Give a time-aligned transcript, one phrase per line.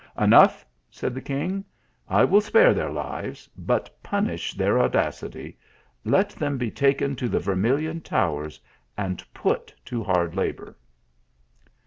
[0.19, 1.63] "Enough," said the king;"
[2.09, 5.59] I will spare their lives, but punish their audacity
[6.03, 8.59] let them be taken to the Vermilion towers
[8.97, 10.75] and put to hard labour."